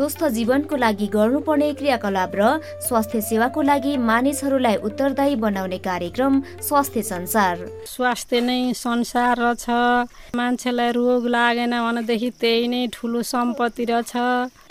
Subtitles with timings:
[0.00, 2.44] स्वस्थ जीवनको लागि गर्नुपर्ने क्रियाकलाप र
[2.88, 9.68] स्वास्थ्य सेवाको लागि मानिसहरूलाई उत्तरदायी बनाउने कार्यक्रम स्वास्थ्य संसार। स्वास्थ्य नै संसार छ
[10.32, 14.12] मान्छेलाई रोग लागेन भनेदेखि त्यही नै ठुलो सम्पत्ति रहेछ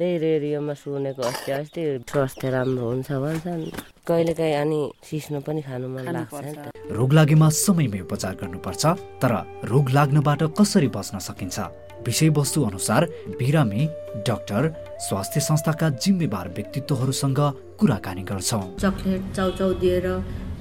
[0.01, 3.63] त्यही रेडियोमा सुनेको अस्ति अस्ति स्वास्थ्य राम्रो हुन्छ भन्छन्।
[4.09, 8.83] कहिलेकाहीँ अनि सिस्नो पनि खानु मन लाग्छ रोग लागेमा समयमै उपचार गर्नुपर्छ
[9.21, 9.31] तर
[9.69, 11.59] रोग लाग्नबाट कसरी बच्न सकिन्छ?
[11.99, 13.05] विषयवस्तु अनुसार
[13.37, 13.85] बिरामी
[14.25, 14.63] डाक्टर
[14.99, 17.39] स्वास्थ्य संस्थाका जिम्मेवार व्यक्तित्वहरूसँग
[17.79, 20.07] कुराकानी गर्छौँ। चक्लेट चाउचाउ दिएर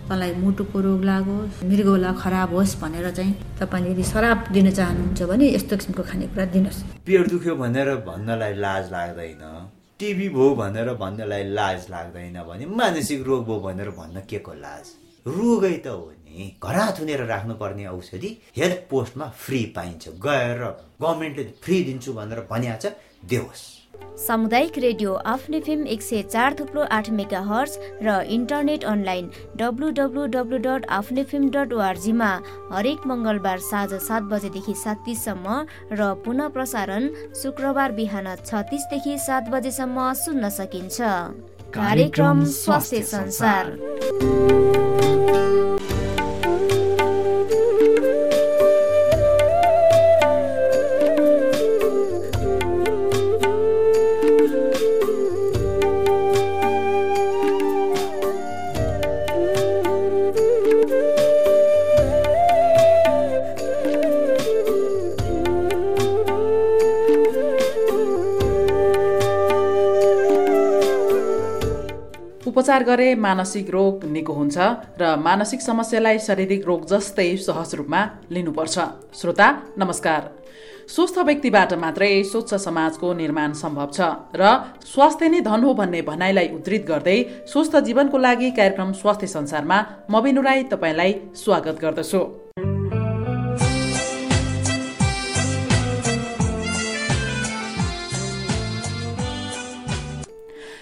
[0.08, 5.46] तँलाई मुटुको रोग लागोस् मृगौला खराब होस् भनेर चाहिँ तपाईँले यदि शराब दिन चाहनुहुन्छ भने
[5.54, 9.42] यस्तो किसिमको खानेकुरा दिनुहोस्। पेट दुख्यो भनेर भन्नलाई लाज लाग्दैन
[10.00, 14.86] टिभी भयो भनेर भन्नलाई लाज लाग्दैन भने मानसिक रोग भयो भनेर भन्न के को लाज?
[15.26, 20.62] रोगै त हो नि। घरा थुनेर राख्नुपर्ने औषधि हेल्थ पोस्टमा फ्री पाइन्छ। गएर
[21.02, 22.86] गभर्मेन्टले फ्री दिन्छु भनेर भनिहाल्छ
[23.26, 23.62] देओस्।
[24.18, 29.28] सामुदायिक रेडियो आफ्नै फिल्म एक सय चार थुप्रो आठ मेगा हर्स र internet online
[29.60, 32.30] W W W dot आफ्नै फिल्म डट ओआरजीमा
[32.72, 35.60] हरेक मङ्गलबार साँझ सात बजेदेखि सात तिससम्म
[36.00, 37.08] र पुनः प्रसारण
[37.42, 40.98] शुक्रबार बिहान छ तिसदेखि सात बजेसम्म सुन्न सकिन्छ।
[41.78, 43.64] कार्यक्रम स्वास्थ्य संसार।
[72.58, 74.58] उपचार गरे मानसिक रोग निको हुन्छ
[74.98, 78.00] र मानसिक समस्यालाई शारीरिक रोग जस्तै सहज रूपमा
[78.34, 78.76] लिनुपर्छ।
[79.14, 79.46] श्रोता
[79.78, 80.22] नमस्कार।
[80.90, 84.00] स्वस्थ व्यक्तिबाट मात्रै स्वच्छ समाजको निर्माण सम्भव छ
[84.34, 84.42] र
[84.90, 89.78] स्वास्थ्य नै धन हो भन्ने भनाइलाई उद्धृत गर्दै स्वस्थ जीवनको लागि कार्यक्रम स्वास्थ्य संसारमा
[90.10, 92.22] म बिनु राई तपाईँलाई स्वागत गर्दछु।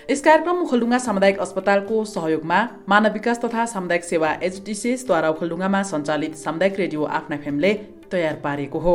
[0.07, 2.59] यस कार्यक्रम ओखलडुङ्गा सामुदायिक अस्पतालको सहयोगमा
[2.89, 7.73] मानव विकास तथा सामुदायिक सेवा एचडिसिएसद्वारा ओखलडुङ्गामा सञ्चालित सामुदायिक रेडियो आफ्ना फेमले
[8.13, 8.95] तयार पारेको हो।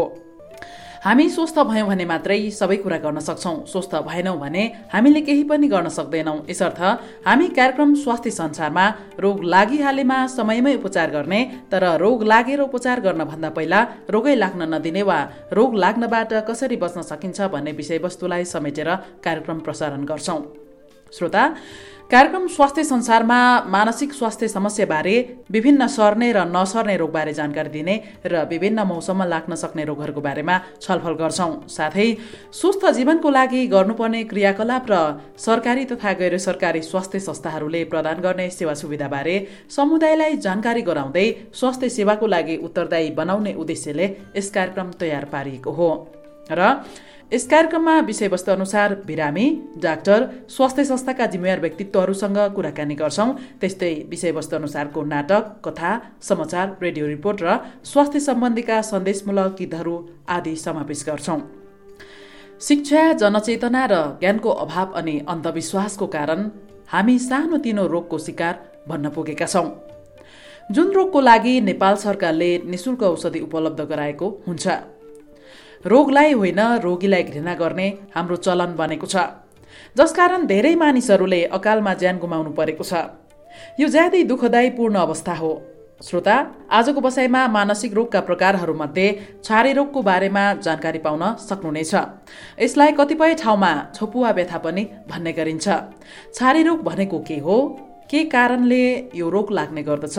[1.04, 4.64] हामी स्वस्थ भयौँ भने मात्रै सबै कुरा गर्न सक्छौँ। स्वस्थ भएनौँ भने
[4.94, 6.80] हामीले केही पनि गर्न सक्दैनौँ। यसर्थ
[7.28, 8.88] हामी कार्यक्रम स्वास्थ्य संसारमा
[9.20, 11.42] रोग लागिहालेमा समयमै उपचार गर्ने
[11.72, 13.84] तर रोग लागेर उपचार गर्न भन्दा पहिला
[14.16, 15.20] रोगै लाग्न नदिने वा
[15.60, 18.96] रोग लाग्नबाट कसरी बच्न सकिन्छ भन्ने विषयवस्तुलाई समेटेर
[19.26, 20.42] कार्यक्रम प्रसारण गर्छौँ।
[21.14, 21.48] श्रोता
[22.12, 23.38] कार्यक्रम स्वास्थ्य संसारमा
[23.72, 25.14] मानसिक स्वास्थ्य समस्याबारे
[25.52, 27.96] विभिन्न सर्ने र नसर्ने रोगबारे जानकारी दिने
[28.26, 32.08] र विभिन्न मौसममा लाग्न सक्ने रोगहरूको बारेमा छलफल गर्छौँ। साथै
[32.52, 34.96] स्वस्थ जीवनको लागि गर्नुपर्ने क्रियाकलाप र
[35.40, 39.36] सरकारी तथा गैर सरकारी स्वास्थ्य संस्थाहरूले प्रदान गर्ने सेवा सुविधाबारे
[39.72, 45.90] समुदायलाई जानकारी गराउँदै स्वास्थ्य सेवाको लागि उत्तरदायी बनाउने उद्देश्यले यस कार्यक्रम तयार पारिएको हो।
[46.52, 46.62] र
[47.31, 49.46] यस कार्यक्रममा विषयवस्तु अनुसार बिरामी
[49.84, 53.28] डाक्टर स्वास्थ्य संस्थाका जिम्मेवार व्यक्तित्वहरूसँग कुराकानी गर्छौँ।
[53.62, 57.56] त्यस्तै विषयवस्तु अनुसारको नाटक कथा समाचार रेडियो रिपोर्ट र
[57.86, 59.96] स्वास्थ्य सम्बन्धीका सन्देशमूलक गीतहरू
[60.30, 61.40] आदि समावेश गर्छौँ।
[62.62, 66.50] शिक्षा जनचेतना र ज्ञानको अभाव अनि अन्धविश्वासको कारण
[66.92, 69.68] हामी सानोतिनो रोगको शिकार भन्न पुगेका छौँ।
[70.72, 74.68] जुन रोगको लागि नेपाल सरकारले निशुल्क औषधि उपलब्ध गराएको हुन्छ।
[75.86, 79.16] रोगलाई होइन रोगीलाई घृणा गर्ने हाम्रो चलन बनेको छ।
[79.97, 82.94] जसकारण धेरै मानिसहरूले अकालमा ज्यान गुमाउनु परेको छ।
[83.80, 85.52] यो ज्यादै दुःखदायी पूर्ण अवस्था हो।
[86.02, 86.36] श्रोता
[86.72, 89.08] आजको बसाइमा मानसिक रोगका प्रकारहरूमध्ये
[89.44, 91.94] छारे रोगको बारेमा जानकारी पाउन सक्नुहुनेछ।
[92.62, 95.68] यसलाई कतिपय ठाउँमा छोपुवा व्यथा पनि भन्ने गरिन्छ।
[96.34, 97.58] छारे रोग भनेको के हो?
[98.12, 98.84] के कारणले
[99.16, 100.18] यो रोग लाग्ने गर्दछ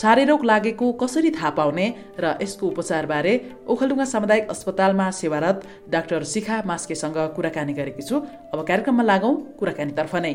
[0.00, 1.86] छारे रोग लागेको कसरी थाहा पाउने
[2.20, 3.32] र यसको उपचारबारे
[3.64, 5.56] ओखलडुङ्गा सामुदायिक अस्पतालमा सेवारत
[5.88, 8.16] डाक्टर शिखा मास्केसँग कुराकानी गरेकी छु।
[8.52, 10.34] अब कार्यक्रममा लागौँ कुराकानीतर्फ नै।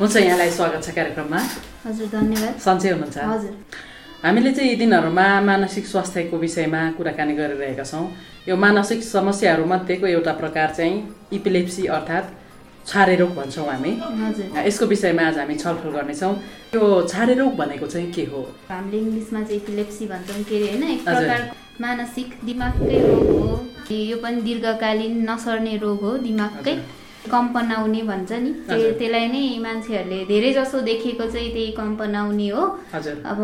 [0.00, 1.40] हुन्छ यहाँलाई स्वागत छ कार्यक्रममा।
[1.86, 3.18] हजुर धन्यवाद। सन्चै हुनुहुन्छ?
[3.30, 3.54] हजुर।
[4.26, 8.04] हामीले चाहिँ यी दिनहरूमा मानसिक स्वास्थ्यको विषयमा कुराकानी गरिरहेका छौँ।
[8.48, 10.94] यो मानसिक समस्याहरूमध्येको एउटा प्रकार चाहिँ
[11.38, 12.39] इपिलेप्सी अर्थात्
[12.86, 13.90] छारे रोग भन्छौँ हामी।
[14.20, 16.34] हजुर। यसको विषयमा आज हामी छलफल गर्नेछौँ।
[16.74, 18.40] यो छारे रोग भनेको चाहिँ के हो?
[18.70, 20.82] हामीले इङ्ग्लिसमा चाहिँ इपिलेप्सी भन्छौँ। के अरे होइन?
[20.90, 21.50] एक। प्रकार
[21.80, 23.52] मानसिक दिमागकै रोग हो।
[23.90, 26.74] यो पनि दीर्घकालीन नसर्ने रोग हो। दिमागकै
[27.30, 32.62] कम्पन आउने भन्छ नि। त्यसलाई नै मान्छेहरूले धेरै जसो देखेको चाहिँ त्यही कम्पन आउने हो।
[33.32, 33.40] अब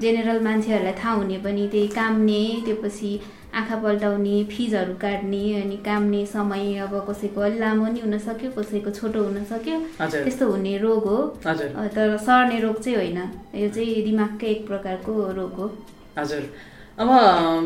[0.00, 3.10] जेनेरल मान्छेहरूलाई थाहा हुने पनि त्यही काम्ने त्योपछि
[3.52, 8.90] आँखा पल्टाउने फिजहरू काट्ने अनि काम्ने समय अब कसैको अलि लामो नि हुन सक्यो कसैको
[8.90, 13.18] छोटो हुन सक्यो त्यस्तो हुने रोग हो। तर सर्ने रोग चाहिँ होइन।
[13.54, 15.66] यो चाहिँ दिमागकै एक प्रकारको रोग हो।
[16.18, 16.42] हजुर।
[17.00, 17.08] अब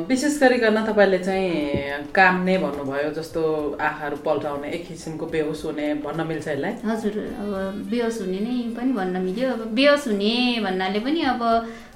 [0.08, 3.42] विशेष गरिकन तपाईँले चाहिँ काम्ने भन्नुभयो जस्तो
[3.80, 6.74] आँखाहरू पल्टाउने एक किसिमको बेहोस हुने भन्न मिल्छ यसलाई?
[6.84, 10.34] हजुर। अब बेहोस हुने नै पनि भन्न मिल्यो। अब बेहोस हुने
[10.66, 11.42] भन्नाले पनि अब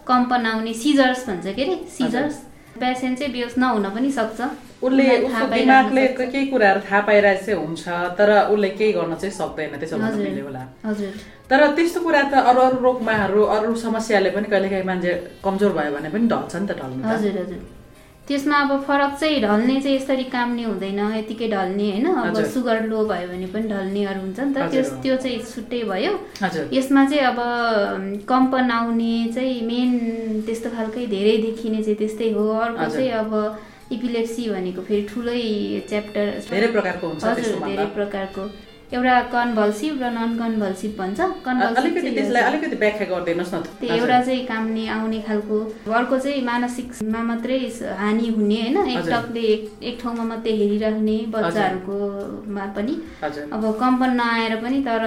[0.07, 1.77] कम्पन आउने सिजर्स भन्छ के अरे?
[1.99, 2.41] सिजर्स।
[2.78, 4.40] पेसेन्ट चाहिँ बेहोस नहुन पनि सक्छ
[4.82, 7.88] उसले उसको दिमागले। केही कुराहरू थाहा पाइरहेको चाहिँ हुन्छ
[8.19, 10.62] तर उसले केही गर्न चाहिँ सक्दैन त्यसो। मिल्यो होला
[11.50, 15.12] तर त्यस्तो कुरा त अरू अरू रोगमाहरू अरू समस्याले पनि कहिलेकाहीँ मान्छे
[15.44, 17.61] कमजोर भयो भने पनि ढल्छ नि त ढल्नु त हजुर हजुर
[18.31, 22.87] त्यसमा अब फरक चाहिँ ढल्ने चाहिँ यसरी काम्ने हुँदैन यतिकै ढल्ने होइन। अब हजुर। सुगर
[22.87, 26.12] लो भयो भने पनि ढल्नेहरू हुन्छ नि त। हजुर। त्यो त्यो चाहिँ छुट्टै भयो।
[26.43, 27.38] हजुर। यसमा चाहिँ अब
[28.31, 29.91] कम्पन आउने चाहिँ मेन
[30.47, 33.31] त्यस्तो खालकै धेरै देखिने चाहिँ त्यस्तै हो। अर्को हजुर। चाहिँ अब
[33.99, 35.43] इपिलेप्सी भनेको फेरि ठुलै
[35.91, 38.44] च्याप्टर धेरै प्रकारको।
[38.93, 44.45] एउटा कन्भल्सिभ र नन कन्भल्सिभ भन्छ कन्भल्सिभ त्यसलाई। अलिकति व्याख्या गरिदिनुहोस् न त्यो एउटा चाहिँ
[44.47, 45.59] काम्ने आउने खालको
[45.99, 47.59] अर्को चाहिँ मानसिकमा मात्रै
[48.03, 49.47] हानि हुने होइन एक हजुर। टकले
[49.89, 52.95] एक ठाउँमा मात्रै हेरिराख्ने बच्चाहरूकोमा पनि।
[53.55, 55.05] अब कम्पन नआएर पनि तर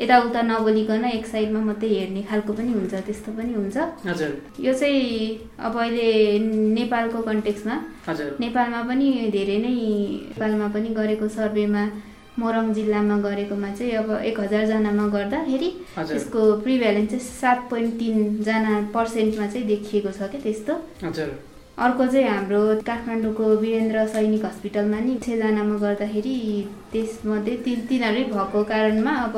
[0.00, 3.76] यताउता नबोलिकन एक साइडमा मात्रै हेर्ने खालको पनि हुन्छ त्यस्तो पनि हुन्छ।
[4.06, 4.30] हजुर।
[4.60, 5.08] यो चाहिँ
[5.56, 6.38] अब अहिले
[6.76, 7.74] नेपालको कन्टेक्समा
[8.44, 9.74] नेपालमा पनि धेरै नै
[10.28, 11.84] नेपालमा पनि गरेको सर्वेमा
[12.38, 15.70] मोरङ जिल्लामा गरेकोमा चाहिँ अब एक हजारजनामा गर्दाखेरि
[16.12, 20.74] यसको प्रिभ्यालेन्स चाहिँ सात पोइन्ट तिनजना पर्सेन्टमा चाहिँ देखिएको छ क्या त्यस्तो।
[21.84, 26.34] अर्को चाहिँ हाम्रो काठमाडौँको वीरेन्द्र सैनिक हस्पिटलमा नि छजनामा गर्दाखेरि
[26.92, 29.36] त्यसमध्ये तिन तिनीहरू भएको कारणमा अब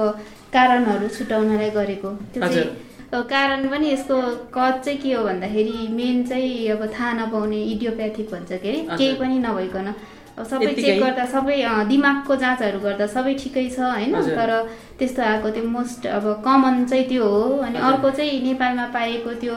[0.54, 4.16] कारणहरू छुटाउनलाई गरेको। त्यो चाहिँ कारण पनि यसको
[4.54, 9.14] कज चाहिँ के हो भन्दाखेरि मेन चाहिँ अब थाहा नपाउने इडियोप्याथिक भन्छ के अरे। केही
[9.20, 9.88] पनि नभइकन
[10.34, 10.72] सबै?
[10.74, 11.56] चेक गर्दा सबै
[11.88, 14.50] दिमागको जाँचहरू गर्दा सबै ठिकै छ होइन। तर
[14.98, 19.56] त्यस्तो आएको त्यो मोस्ट अब कमन चाहिँ त्यो हो अनि। अर्को चाहिँ नेपालमा पाएको त्यो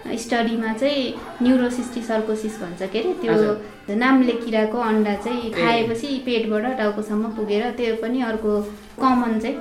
[0.00, 1.02] स्टडीमा चाहिँ
[1.42, 7.94] न्युरोसिस्टी सर्कोसिस भन्छ के अरे त्यो नामले किराको अन्डा चाहिँ। खाएपछि पेटबाट टाउकोसम्म पुगेर त्यो
[8.02, 8.52] पनि अर्को
[9.00, 9.56] कमन चाहिँ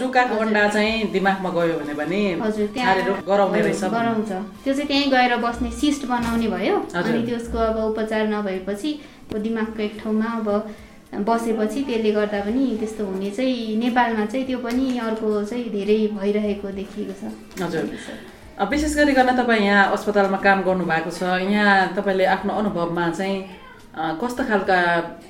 [0.00, 2.68] जुकाको। अन्डा चाहिँ दिमागमा गयो भने पनि हजुर।
[3.28, 4.30] गराउँछ
[4.64, 8.90] त्यो चाहिँ त्यहीँ गएर बस्ने सिस्ट बनाउने भयो। अनि त्यसको अब उपचार नभएपछि
[9.38, 10.48] दिमागको एक ठाउँमा अब
[11.28, 16.68] बसेपछि त्यसले गर्दा पनि त्यस्तो हुने चाहिँ नेपालमा चाहिँ त्यो पनि अर्को चाहिँ धेरै भइरहेको
[16.78, 17.32] देखिएको छ।
[17.62, 17.84] हजुर।
[18.70, 23.38] विशेष गरिकन तपाईँ यहाँ अस्पतालमा काम गर्नुभएको छ। यहाँ तपाईँले आफ्नो अनुभवमा चाहिँ
[23.92, 24.76] कस्ता खालका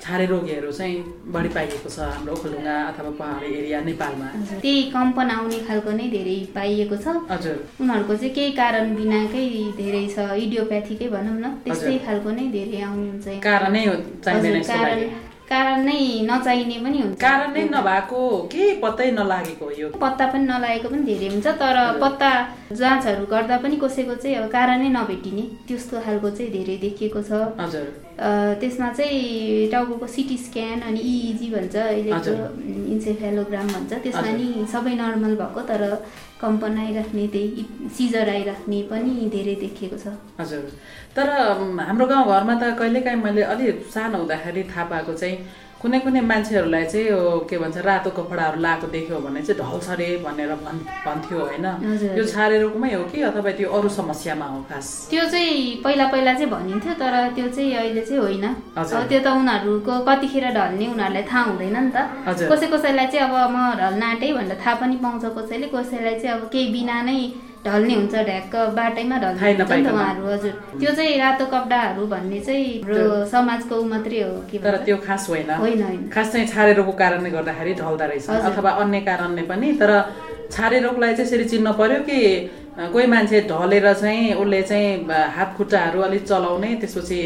[0.03, 0.95] छारे रोगीहरू चाहिँ
[1.35, 4.27] बढी पाइएको छ हाम्रो ओखलढुङ्गा अथवा पहाडी एरिया नेपालमा।
[4.63, 9.43] त्यही कम्पन आउने खालको नै धेरै पाइएको छ। हजुर। उनीहरूको चाहिँ केही कारण बिनाकै
[9.81, 15.31] धेरै छ। इडियोप्याथीकै भनौँ न त्यस्तै खालको नै धेरै आउनुहुन्छ। कारणै हो चाहिँदैन हजुर, यसको
[15.51, 18.19] कारण नै नचाहिने पनि हुन्छ। कारण नै नभएको
[18.53, 19.87] केही पत्तै नलागेको यो?
[20.03, 22.31] पत्ता पनि नलागेको पनि धेरै हुन्छ तर पत्ता
[22.79, 27.87] जाँचहरू गर्दा पनि कसैको चाहिँ अब कारणै नभेटिने त्यस्तो खालको चाहिँ धेरै देखिएको छ। हजुर।
[28.19, 31.75] त्यसमा चाहिँ टाउको सिटी स्क्यान अनि इइजी भन्छ
[32.13, 32.37] हजुर।
[32.93, 35.81] इन्सेफेलोग्राम भन्छ त्यसमा। नि सबै नर्मल भएको तर
[36.41, 37.65] कम्पन आइराख्ने त्यही
[37.97, 40.63] सिजर आइराख्ने पनि धेरै देखिएको छ हजुर
[41.15, 41.29] तर
[41.81, 45.37] हाम्रो गाउँघरमा त कहिलेकाहीँ मैले अलि सानो हुँदाखेरि थाहा पाएको चाहिँ
[45.83, 50.07] कुनै कुनै मान्छेहरूलाई चाहिँ यो के भन्छ रातो कपडाहरू लगाएको देख्यो भने चाहिँ ढल्छ रे
[50.23, 51.65] भनेर भन् भन्थ्यो होइन?
[51.83, 54.87] हजुर, यो हजुर। छारे रोगमै हो कि अथवा त्यो अरू समस्यामा हो खास?
[55.11, 58.45] त्यो चाहिँ पहिला पहिला चाहिँ भनिन्थ्यो तर त्यो चाहिँ अहिले चाहिँ होइन।
[59.11, 61.97] त्यो त उनीहरूको कतिखेर ढल्ने उनीहरूलाई थाहा हुँदैन नि त।
[62.47, 66.47] कसै कसैलाई चाहिँ अब म ढल्न आँटेँ भनेर थाहा पनि पाउँछ कसैले कसैलाई चाहिँ अब
[66.47, 67.19] केही बिना नै
[67.65, 69.53] ढल्ने हुन्छ ढ्याक्क बाटैमा ढल्ने।
[69.91, 74.97] उहाँहरू हजुर। त्यो चाहिँ रातो कपडाहरू भन्ने चाहिँ हाम्रो समाजको मात्रै हो के तर त्यो
[75.05, 79.71] खास होइन। होइन खास चाहिँ छारे रोगको कारणले गर्दाखेरि ढल्दो रहेछ। अथवा अन्य कारणले पनि।
[79.79, 79.91] तर
[80.51, 82.19] छारे रोगलाई चाहिँ यसरी चिन्न पर्यो कि
[82.73, 87.21] कोही मान्छे ढलेर चाहिँ उसले चाहिँ हात खुट्टाहरू अलिक चलाउने त्यसपछि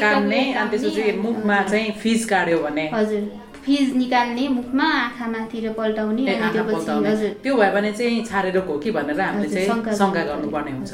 [0.00, 3.22] काट्ने अनि त्यसपछि मुखमा चाहिँ फिज काट्यो भने। हजुर।
[3.66, 6.24] फिज निकाल्ने मुखमा आँखामातिर पल्टाउने
[7.42, 10.92] त्यो भयो भने चाहिँ छारे रोग हो कि भनेर हामीले चाहिँ शङ्का गर्नुपर्ने हुन्छ।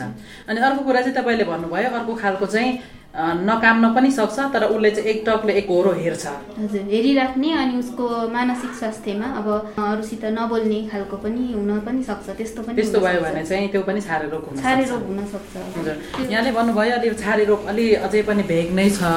[0.49, 2.71] अनि अर्को कुरा चाहिँ तपाईँले भन्नुभयो अर्को खालको चाहिँ
[3.15, 6.27] नकाम्न पनि सक्छ तर उसले चाहिँ एक टकले एक होरो हेर्छ
[6.59, 12.63] हजुर हेरिराख्ने अनि उसको मानसिक स्वास्थ्यमा अब अरूसित नबोल्ने खालको पनि हुन पनि सक्छ त्यस्तो
[12.63, 15.97] पनि त्यस्तो भयो। भने चाहिँ त्यो पनि छारे रोग हुन छारे। रोग हुन सक्छ हजुर
[16.33, 19.13] यहाँले भन्नुभयो अलि छारे रोग अलि अझै पनि भेग नै छ।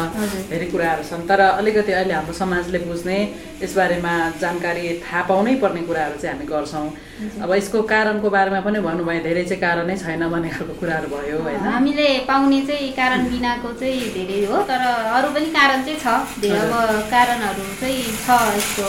[0.52, 3.18] धेरै कुराहरू छन् तर अलिकति अहिले हाम्रो समाजले बुझ्ने
[3.64, 9.22] यसबारेमा जानकारी थाहा पाउनै पर्ने कुराहरू चाहिँ हामी गर्छौँ अब यसको कारणको बारेमा पनि भन्नुभयो
[9.24, 11.60] धेरै चाहिँ कारणै छैन भन्ने खालको कुराहरू भयो होइन?
[11.76, 14.82] हामीले पाउने चाहिँ कारण बिनाको चाहिँ धेरै हो तर
[15.16, 16.74] अरू पनि कारण चाहिँ छ। धेरै अब
[17.14, 18.88] कारणहरू चाहिँ छ यसको।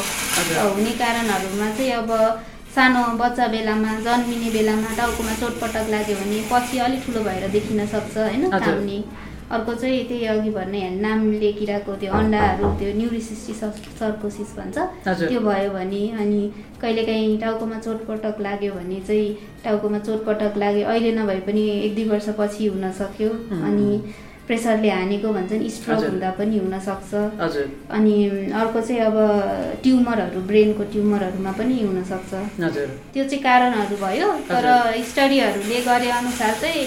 [0.75, 2.11] हुने कारणहरूमा चाहिँ अब
[2.75, 8.17] सानो बच्चा बेलामा जन्मिने बेलामा टाउकोमा चोटपटक लाग्यो भने पछि अलिक ठुलो भएर देखिन सक्छ
[8.17, 8.99] होइन। काम्ने
[9.51, 13.61] अर्को चाहिँ त्यही अघि भन्ने नामले किराको त्यो अन्डाहरू त्यो न्युरिसिस्टिस
[14.01, 16.41] सर्कोसिस भन्छ। त्यो भयो भने अनि
[16.83, 22.67] कहिलेकाहीँ टाउकोमा चोटपटक लाग्यो भने चाहिँ टाउकोमा चोटपटक लाग्यो। अहिले नभए पनि एक दुई वर्षपछि
[22.67, 23.31] हुन सक्यो।
[23.67, 23.89] अनि
[24.47, 27.15] प्रेसरले हानेको भन्छन् स्ट्रोक। हुँदा पनि हुनसक्छ
[27.91, 28.15] अनि
[28.51, 29.17] अर्को चाहिँ अब
[29.83, 32.31] ट्युमरहरू ब्रेनको ट्युमरहरूमा पनि हुनसक्छ
[33.15, 34.67] त्यो चाहिँ कारणहरू भयो। तर
[35.11, 36.85] स्टडीहरूले गरे अनुसार चाहिँ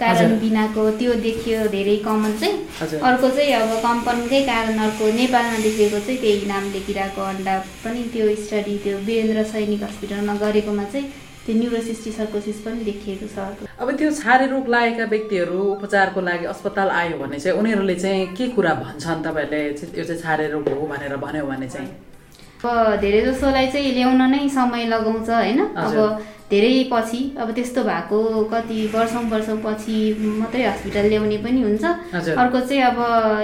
[0.00, 5.98] कारण। बिनाको त्यो देखियो धेरै कमन चाहिँ। अर्को चाहिँ अब कम्पनकै कारण अर्को नेपालमा देखेको
[6.06, 11.06] चाहिँ त्यही नामले किराको अन्डा पनि त्यो स्टडी त्यो वीरेन्द्र सैनिक हस्पिटलमा गरेकोमा चाहिँ
[11.46, 16.88] त्यो न्युरोसिस्टी सर्कोसिस पनि देखिएको छ अब त्यो छारे रोग लागेका व्यक्तिहरू उपचारको लागि अस्पताल
[17.00, 19.62] आयो भने चाहिँ उनीहरूले चाहिँ के कुरा भन्छन् तपाईँहरूले
[19.98, 21.88] यो चाहिँ छारे रोग हो भनेर भन्यो भने चाहिँ
[23.00, 25.96] धेरै जसोलाई चाहिँ ल्याउन नै समय लगाउँछ होइन अब।
[26.50, 28.18] धेरै पछि अब त्यस्तो भएको
[28.52, 29.96] कति वर्षौँ वर्षौँ पछि
[30.40, 31.84] मात्रै हस्पिटल ल्याउने पनि हुन्छ।
[32.36, 32.98] अर्को चाहिँ अब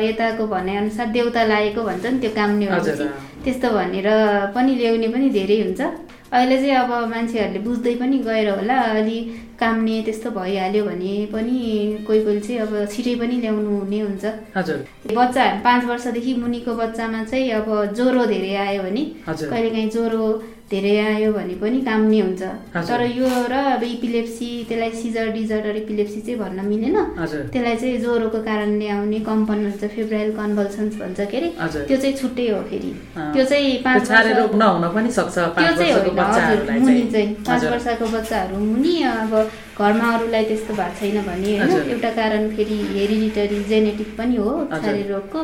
[0.04, 3.08] यताको भनाइअनुसार देउता लागेको भन्छ नि त्यो हजुर। भएपछि
[3.44, 4.08] त्यस्तो भनेर
[4.54, 5.80] पनि ल्याउने पनि धेरै हुन्छ
[6.32, 9.18] अहिले चाहिँ अब मान्छेहरूले बुझ्दै पनि गएर होला अलि
[9.60, 11.56] काम्ने त्यस्तो भइहाल्यो भने पनि
[12.06, 14.24] कोही कोही चाहिँ अब छिटै पनि ल्याउनु हुने हुन्छ
[14.56, 14.78] हजुर
[15.16, 20.22] बच्चा पाँच वर्षदेखि मुनिको बच्चामा चाहिँ अब ज्वरो धेरै आयो भने। कहिलेकाहीँ ज्वरो
[20.70, 22.42] धेरै आयो भने पनि काम्ने हुन्छ
[22.74, 26.96] हजुर। तर यो र अब इपिलेप्सी त्यसलाई सिजर डिजर्डर इपिलेप्सी चाहिँ भन्न मिलेन
[27.50, 31.48] त्यसलाई चाहिँ ज्वरोको कारणले आउने कम्पन भन्छ फेब्राइल कन्भल्सन्स भन्छ के अरे।
[31.88, 35.98] त्यो चाहिँ छुट्टै हो फेरि। त्यो चाहिँ पाँच रोग नहुन पनि सक्छ त्यो चाहिँ वर्षको
[35.98, 39.34] होइन हजुर बच्चाहरूलाई मुनि चाहिँ पाँच वर्षको बच्चाहरू मुनि अब
[39.80, 45.02] घरमा अरूलाई त्यस्तो भएको छैन भने। होइन एउटा कारण फेरि हेरिडिटरी जेनेटिक पनि हो। छारे
[45.10, 45.40] रोगको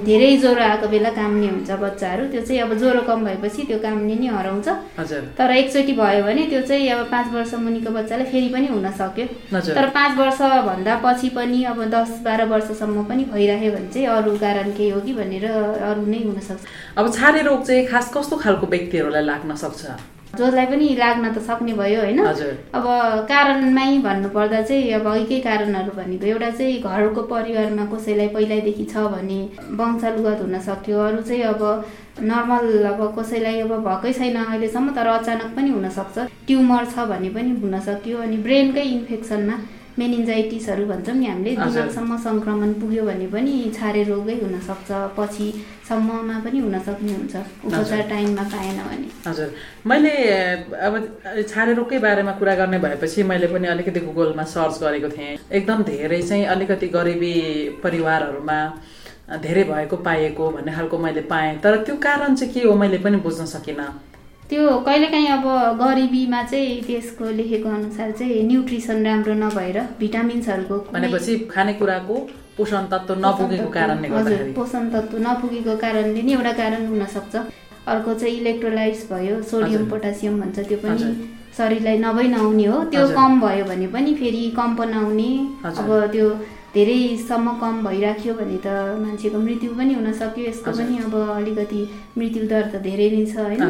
[0.00, 4.14] धेरै ज्वरो आएको बेला काम्ने हुन्छ बच्चाहरू। त्यो चाहिँ अब ज्वरो कम भएपछि त्यो काम्ने
[4.14, 4.68] नि हराउँछ।
[4.98, 8.90] हजुर। तर एकचोटि भयो भने त्यो चाहिँ अब पाँच वर्ष मुनिको बच्चालाई फेरि पनि हुन
[8.90, 14.36] सक्यो। तर पाँच वर्षभन्दा पछि पनि अब दस बाह्र वर्षसम्म पनि भइराख्यो भने चाहिँ अरू
[14.38, 16.64] कारण केही हो कि भनेर अरू नै हुनसक्छ
[16.98, 19.82] अब छारे रोग चाहिँ खास कस्तो खालको व्यक्तिहरूलाई लाग्न सक्छ?
[20.38, 22.20] जसलाई पनि लाग्न त सक्ने भयो होइन?
[22.74, 22.84] अब
[23.30, 29.40] कारणमै भन्नुपर्दा चाहिँ अब एकै कारणहरू भनेको एउटा चाहिँ घरको परिवारमा कसैलाई पहिल्यैदेखि छ भने
[29.80, 31.62] वंशालुगत हुन सक्यो अरू चाहिँ अब
[32.22, 37.52] नर्मल अब कसैलाई अब भएकै छैन अहिलेसम्म तर अचानक पनि हुनसक्छ ट्युमर छ भने पनि
[37.62, 39.56] हुन सक्यो अनि ब्रेनकै इन्फेक्सनमा
[39.98, 46.78] मेनिन्जाइटिसहरू भन्छौँ नि हामीले। दिमागसम्म सङ्क्रमण पुग्यो भने पनि छारे रोगै हुनसक्छ पछिसम्ममा पनि हुन
[46.86, 47.34] सक्ने हुन्छ
[47.64, 49.48] उपचार टाइममा पाएन भने। हजुर।
[49.86, 50.12] मैले
[50.86, 50.94] अब
[51.48, 56.22] छारे रोगकै बारेमा कुरा गर्ने भएपछि मैले पनि अलिकति गुगलमा सर्च गरेको थिएँ। एकदम धेरै
[56.22, 57.34] चाहिँ अलिकति गरिबी
[57.84, 58.58] परिवारहरूमा
[59.42, 63.16] धेरै भएको पाएको भन्ने खालको मैले पाएँ। तर त्यो कारण चाहिँ के हो मैले पनि
[63.20, 63.88] बुझ्न सकिनँ।
[64.50, 65.44] त्यो कहिलेकाहीँ अब
[65.80, 72.14] गरिबीमा चाहिँ त्यसको लेखेको अनुसार चाहिँ न्युट्रिसन राम्रो नभएर भिटामिन्सहरूको भनेपछि खानेकुराको
[72.56, 77.34] पोषण तत्त्व नपुगेको कारणले हजुर पोषण तत्त्व नपुगेको कारणले नि एउटा कारण हुनसक्छ
[77.92, 81.06] अर्को चाहिँ इलेक्ट्रोलाइट्स भयो सोडियम। पोटासियम भन्छ त्यो पनि।
[81.56, 85.30] शरीरलाई नभई नआउने हो त्यो। कम भयो भने पनि फेरि कम बनाउने
[85.64, 86.28] हजुर। अब त्यो
[86.74, 88.68] धेरैसम्म कम भइराख्यो भने त
[89.00, 91.80] मान्छेको मृत्यु पनि हुन सक्यो। यसको। पनि अब अलिकति
[92.18, 93.60] मृत्यु दर त धेरै नै छ होइन।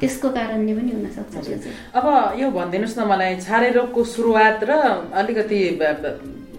[0.00, 1.34] त्यसको कारणले पनि हुनसक्छ
[1.96, 2.06] अब
[2.40, 4.72] यो भनिदिनुहोस् न मलाई छारे रोगको सुरुवात र
[5.20, 5.60] अलिकति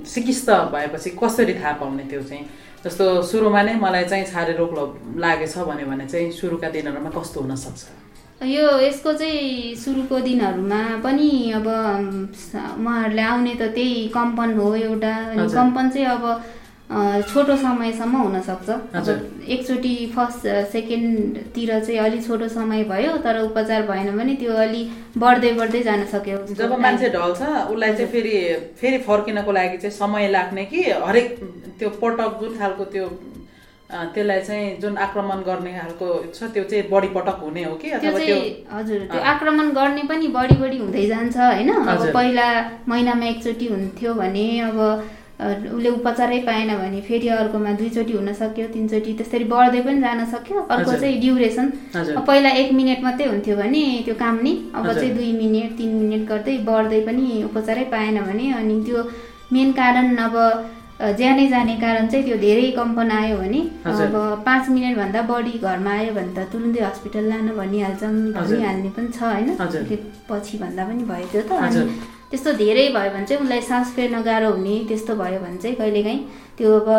[0.10, 2.46] सिकिस्त भएपछि कसरी थाहा पाउने त्यो चाहिँ?
[2.81, 4.74] जस्तो सुरुमा नै मलाई चाहिँ छारे रोग
[5.22, 7.81] लागेछ भन्यो भने चाहिँ सुरुका दिनहरूमा कस्तो हुनसक्छ
[8.42, 15.46] यो यसको चाहिँ सुरुको दिनहरूमा पनि अब उहाँहरूलाई आउने त त्यही कम्पन हो एउटा अनि।
[15.54, 16.24] कम्पन चाहिँ अब
[17.30, 24.18] छोटो समयसम्म हुनसक्छ। अब एकचोटि फर्स्ट सेकेन्डतिर चाहिँ अलि छोटो समय भयो तर उपचार भएन
[24.18, 24.82] भने त्यो अलि
[25.18, 28.34] बढ्दै बढ्दै जान सक्यो जब। मान्छे ढल्छ उसलाई चाहिँ फेरि
[28.82, 31.30] फेरि फर्किनको लागि चाहिँ समय लाग्ने कि हरेक
[31.80, 33.06] त्यो पटक जुन खालको त्यो
[33.92, 37.90] त्यसलाई चाहिँ जुन आक्रमण गर्ने खालको छ त्यो चाहिँ बढी पटक हुने हो कि?
[37.92, 41.70] अथवा त्यो चाहिँ हजुर त्यो आक्रमण गर्ने पनि बढी बढी हुँदै जान्छ होइन?
[41.72, 42.48] अब। पहिला
[42.88, 44.80] महिनामा एकचोटि हुन्थ्यो भने अब
[45.42, 50.62] उसले उपचारै पाएन भने फेरि अर्कोमा दुईचोटि हुन सक्यो तिनचोटि त्यसरी बढ्दै पनि जान सक्यो।
[50.70, 51.70] अर्को चाहिँ ड्युरेसन।
[52.28, 56.28] पहिला एक मिनट मात्रै हुन्थ्यो भने त्यो काम नि अब चाहिँ दुई मिनट तिन मिनट
[56.30, 59.04] गर्दै बढ्दै पनि उपचारै पाएन भने अनि त्यो
[59.54, 60.36] मेन कारण अब
[61.17, 64.15] ज्यानै जाने कारण चाहिँ त्यो धेरै कम्पन आयो भने अब
[64.46, 69.50] पाँच मिनटभन्दा बढी घरमा आयो भने त तुरुन्तै हस्पिटल लानु भनिहाल्छौँ भनिहाल्ने पनि छ होइन?
[70.29, 71.81] पछि भन्दा पनि भयो त्यो त। अनि
[72.31, 76.22] त्यस्तो धेरै भयो भने चाहिँ उसलाई सास फेर्न गाह्रो हुने त्यस्तो भयो भने चाहिँ कहिलेकाहीँ
[76.62, 76.89] त्यो अब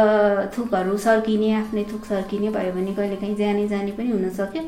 [0.56, 4.62] थुकहरू सर्किने आफ्नै थुक सर्किने भयो भने कहिलेकाहीँ जाने जाने पनि हुनसक्यो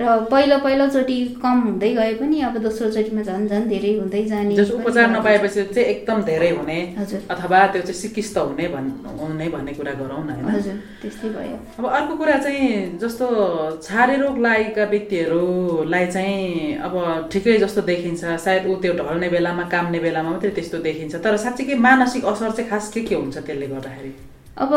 [0.00, 5.10] र पहिलो पहिलोचोटि कम हुँदै गए पनि अब दोस्रोचोटिमा झन् झन् धेरै हुँदै जाने उपचार
[5.10, 6.78] नपाएपछि चाहिँ एकदम धेरै हुने
[7.30, 8.66] अथवा त्यो चाहिँ सिकिस्त हुने
[9.20, 13.26] हुने भन्ने कुरा गरौँ न हजुर त्यस्तै भयो। अब अर्को कुरा चाहिँ जस्तो
[13.86, 16.94] छारे रोग लागेका व्यक्तिहरूलाई चाहिँ अब
[17.32, 21.74] ठिकै जस्तो देखिन्छ। सायद ऊ त्यो ढल्ने बेलामा काम्ने बेलामा मात्रै त्यस्तो देखिन्छ। तर साँच्चीकै
[21.88, 24.12] मानसिक असर चाहिँ खास के के हुन्छ त्यसले गर्दाखेरि?
[24.52, 24.72] अब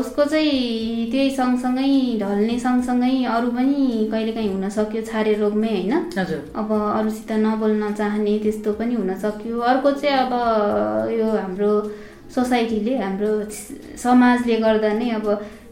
[0.00, 1.88] उसको चाहिँ त्यही सँगसँगै
[2.20, 5.92] ढल्ने सँगसँगै अरू पनि कहिलेकाहीँ हुनसक्यो छारे रोगमै होइन?
[6.56, 10.32] अब अरूसित नबोल्न चाहने त्यस्तो पनि हुनसक्यो अर्को चाहिँ अब
[11.20, 11.70] यो हाम्रो
[12.34, 13.32] सोसाइटीले हाम्रो
[14.02, 15.26] समाजले गर्दा नै अब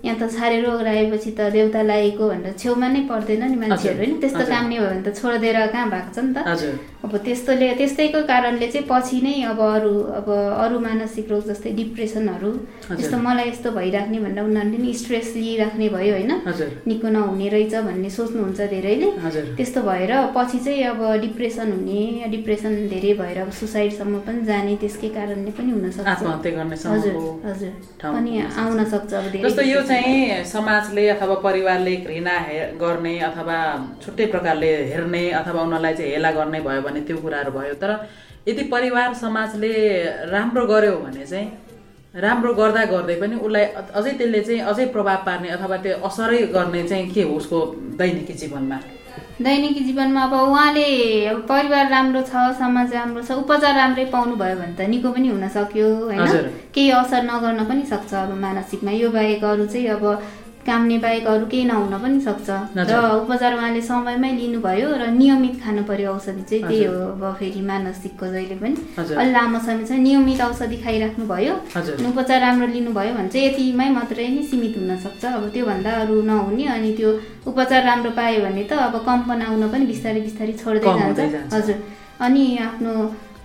[0.06, 4.14] यहाँ त छारे रोग लागेपछि त देउता लागेको भनेर छेउमा नै पर्दैन नि मान्छेहरू होइन
[4.22, 6.38] त्यस्तो काम नै भयो भने त छोडिदिएर कहाँ भएको छ नि त?
[7.06, 10.28] अब त्यस्तोले त्यस्तैको कारणले चाहिँ पछि नै अब अरू अब
[10.64, 12.50] अरू मानसिक रोग जस्तै डिप्रेसनहरू
[12.90, 16.32] त्यस्तो मलाई यस्तो भइराख्ने भनेर उनीहरूले नि स्ट्रेस लिइराख्ने भयो होइन।
[16.90, 19.08] निको नहुने रहेछ भन्ने सोच्नुहुन्छ धेरैले।
[19.56, 25.08] त्यस्तो भएर पछि चाहिँ अब डिप्रेसन हुने डिप्रेसन धेरै भएर अब सुसाइडसम्म पनि जाने त्यसकै
[25.16, 26.06] कारणले पनि हुनसक्छ।
[26.86, 27.14] हजुर
[27.46, 27.72] हजुर।
[28.02, 28.32] पनि
[28.62, 32.36] आउन सक्छ अब धेरै चाहिँ समाजले अथवा परिवारले घृणा
[32.80, 33.56] गर्ने अथवा
[34.04, 37.90] छुट्टै प्रकारले हेर्ने अथवा उनीहरूलाई चाहिँ हेला गर्ने भयो भने त्यो कुराहरू भयो। तर
[38.48, 39.72] यदि परिवार समाजले
[40.32, 41.48] राम्रो गर्यो भने चाहिँ
[42.24, 43.64] राम्रो गर्दा गर्दै पनि उसलाई
[43.98, 47.58] अझै त्यसले चाहिँ अझै प्रभाव पार्ने अथवा त्यो असरै गर्ने चाहिँ के हो उसको
[48.00, 48.78] दैनिकी जीवनमा?
[49.42, 50.84] दैनिकी जीवनमा अब उहाँले
[51.48, 55.48] परिवार राम्रो छ समाज राम्रो छ उपचार राम्रै पाउनु भयो भने त निको पनि हुन
[55.52, 56.24] सक्यो होइन?
[56.72, 60.04] केही असर नगर्न पनि सक्छ अब मानसिकमा। यो बाहेक अरू चाहिँ अब
[60.66, 62.92] काम्ने बाहेक अरू केही नहुन पनि सक्छ। र
[63.22, 68.26] उपचार उहाँले समयमै लिनुभयो र नियमित खानु पर्यो औषधि चाहिँ त्यही हो अब फेरि मानसिकको
[68.34, 71.54] जहिले पनि। अलि लामो समय चाहिँ नियमित औषधि खाइराख्नु भयो।
[72.10, 76.90] उपचार राम्रो लिनुभयो भने चाहिँ यतिमै मात्रै नै सीमित हुनसक्छ अब त्योभन्दा अरू नहुने अनि
[76.98, 77.10] त्यो
[77.46, 81.78] उपचार राम्रो पायो भने त अब कम्पन आउन पनि बिस्तारै बिस्तारै छोड्दै जान्छ। हजुर।
[82.26, 82.92] अनि आफ्नो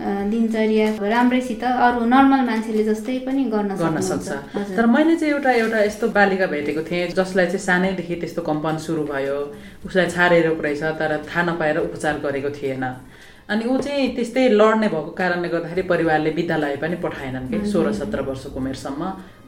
[0.02, 4.30] दिनचर्या राम्रैसित अरू नर्मल मान्छेले जस्तै पनि गर्न गर्न सक्छ।
[4.78, 9.04] तर मैले चाहिँ एउटा एउटा यस्तो बालिका भेटेको थिएँ जसलाई चाहिँ सानैदेखि त्यस्तो कम्पन सुरु
[9.14, 9.40] भयो
[9.86, 12.84] उसलाई छारे रोग रहेछ तर थाहा नपाएर उपचार गरेको थिएन।
[13.52, 17.58] अनि ऊ चाहिँ त्यस्तै लड्ने भएको कारणले गर्दाखेरि परिवारले विद्यालय पनि पठाएनन् कि?
[17.68, 19.02] सोह्र सत्र वर्षको उमेरसम्म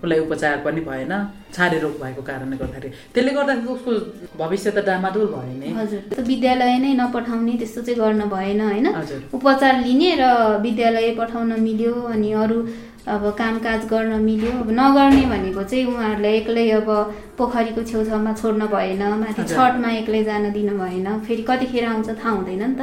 [0.03, 1.13] उसलाई उपचार पनि भएन
[1.55, 3.91] छारे रोग भएको कारणले गर्दाखेरि। त्यसले गर्दाखेरि उसको
[4.35, 8.87] भविष्य त डामाडोल भयो नि। हजुर। विद्यालय नै नपठाउने त्यस्तो चाहिँ गर्न भएन होइन?
[9.31, 10.23] उपचार लिने र
[10.65, 12.59] विद्यालय पठाउन मिल्यो अनि अरू
[13.07, 16.89] अब कामकाज गर्न मिल्यो। अब नगर्ने भनेको चाहिँ उहाँहरूलाई एक्लै अब
[17.37, 22.63] पोखरीको छेउछाउमा छोड्न भएन माथि छठमा एक्लै जान दिनु भएन फेरि कतिखेर आउँछ थाहा हुँदैन
[22.63, 22.81] नि त।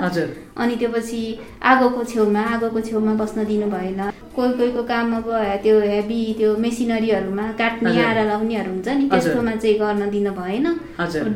[0.59, 1.21] अनि त्यो पछि
[1.63, 4.01] आगोको छेउमा आगोको छेउमा बस्न दिनु भएन।
[4.35, 5.29] कोही कोहीको काम अब
[5.63, 10.67] त्यो हेभी त्यो मेसिनरीहरूमा काट्ने आरा लाउनेहरू हुन्छ नि त्यस्तोमा चाहिँ गर्न दिनु भएन।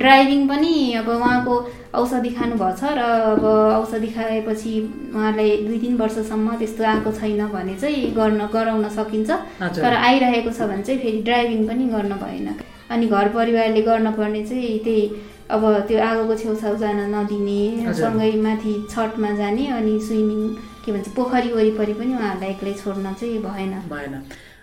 [0.02, 1.54] ड्राइभिङ पनि अब उहाँको
[1.94, 3.00] औषधि खानुभएको छ र
[3.38, 3.44] अब
[3.78, 4.72] औषधि खाएपछि
[5.14, 9.30] उहाँलाई दुई तिन वर्षसम्म त्यस्तो आएको छैन भने चाहिँ गर्न गराउन सकिन्छ।
[9.78, 12.48] तर आइरहेको छ भने चाहिँ फेरि ड्राइभिङ पनि गर्न भएन।
[12.90, 15.02] अनि घर परिवारले गर्नुपर्ने चाहिँ त्यही
[15.50, 20.40] अब त्यो आगोको छेउछाउ जान नदिने सँगै माथि छठमा जाने अनि स्विमिङ
[20.84, 24.14] के भन्छ पोखरी वरिपरि पनि उहाँहरूलाई एक्लै छोड्न चाहिँ भएन। भएन।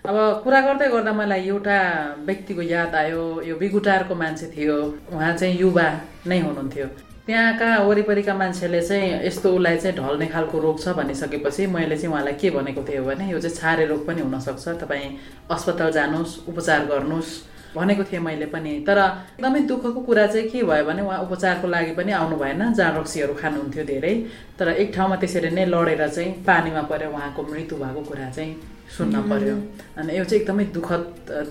[0.02, 1.78] अब कुरा गर्दै गर्दा मलाई एउटा
[2.26, 4.76] व्यक्तिको याद आयो यो बिगुटारको मान्छे थियो।
[5.14, 5.86] उहाँ चाहिँ युवा
[6.26, 6.86] नै हुनुहुन्थ्यो।
[7.26, 12.34] त्यहाँका वरिपरिका मान्छेले चाहिँ यस्तो उसलाई चाहिँ ढल्ने खालको रोग छ भनिसकेपछि मैले चाहिँ उहाँलाई
[12.34, 15.06] के भनेको थिएँ भने यो चाहिँ छारे रोग पनि हुनसक्छ। तपाईँ
[15.54, 17.30] अस्पताल जानुहोस् उपचार गर्नुहोस्।
[17.76, 21.92] भनेको थिएँ मैले पनि। तर एकदमै दुःखको कुरा चाहिँ के भयो भने उहाँ उपचारको लागि
[21.96, 24.14] पनि आउनु भएन जहाँ रक्सीहरू खानुहुन्थ्यो धेरै।
[24.58, 28.52] तर एक ठाउँमा त्यसरी नै लडेर चाहिँ पानीमा परेर उहाँको मृत्यु भएको कुरा चाहिँ
[28.96, 29.56] सुन्न पर्यो।
[29.96, 31.02] अनि यो चाहिँ एकदमै दुःखद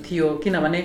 [0.05, 0.81] थियो। किनभने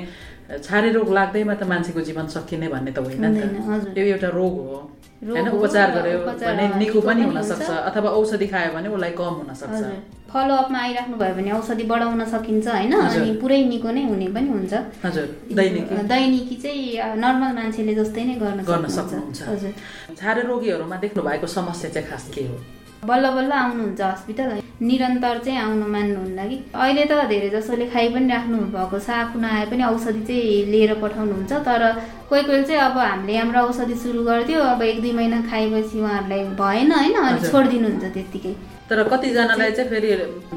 [0.62, 4.54] छारे रोग लाग्दैमा त मान्छेको जीवन सकिने भन्ने त होइन नि त। यो एउटा रोग
[4.66, 4.78] हो।
[5.26, 9.82] होइन उपचार गर्यो भने निको पनि हुनसक्छ अथवा औषधि खायो भने उसलाई कम हुनसक्छ।
[10.30, 12.92] फलोअपमा आइराख्नु भयो भने औषधि बढाउन सकिन्छ होइन?
[12.92, 15.26] अनि पुरै निको नै हुने पनि हुन्छ। हजुर।
[15.58, 19.72] दैनिकी। दैनिकी चाहिँ नर्मल मान्छेले जस्तै नै गर्न गर्न सक्नुहुन्छ। हजुर।
[20.18, 22.56] छारे रोगीहरूमा देख्नु भएको समस्या चाहिँ खास के हो?
[23.04, 28.28] बल्ल बल्ल आउनुहुन्छ हस्पिटल। निरन्तर चाहिँ आउनु मान्नुहुन्न कि। अहिले त धेरै जसोले खाइ पनि
[28.32, 31.82] राख्नु भएको छ आफू नआए पनि औषधि चाहिँ लिएर पठाउनुहुन्छ। तर
[32.28, 36.42] कोही कोही चाहिँ अब हामीले हाम्रो औषधि सुरु गरिदियो अब एक दुई महिना खाएपछि उहाँहरूलाई
[36.60, 37.14] भएन होइन?
[37.14, 38.54] अनि। छोडिदिनुहुन्छ त्यत्तिकै।
[38.90, 40.08] तर कतिजनालाई चाहिँ फेरि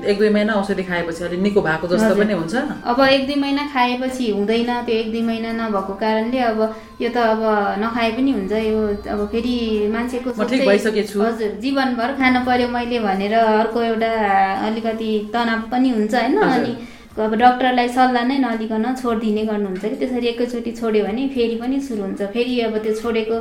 [0.06, 3.64] एक दुई महिना औषधि खाएपछि अलिक निको भएको जस्तो। पनि हुन्छ अब एक दुई महिना
[3.74, 6.60] खाएपछि हुँदैन त्यो एक दुई महिना नभएको कारणले अब
[7.02, 7.42] यो त अब
[7.82, 9.56] नखाए पनि हुन्छ यो अब फेरि
[9.94, 14.12] मान्छेको। हजुर जीवनभर खानु पर्यो मैले भनेर अर्को एउटा
[14.68, 16.74] अलिकति तनाव पनि हुन्छ होइन। अनि
[17.20, 19.96] अब डक्टरलाई सल्लाह नै नलिकन छोडिदिने गर्नुहुन्छ कि?
[20.02, 23.38] त्यसरी एकैचोटि छोड्यो भने फेरि पनि सुरु हुन्छ। फेरि अब त्यो छोडेको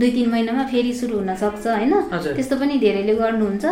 [0.00, 1.94] दुई तिन महिनामा फेरि सुरु हुनसक्छ होइन?
[2.12, 3.64] हजुर। त्यस्तो पनि धेरैले गर्नुहुन्छ।